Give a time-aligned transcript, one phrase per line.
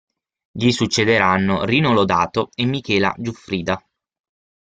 [0.51, 3.79] Gli succederanno Rino Lodato e Michela Giuffrida.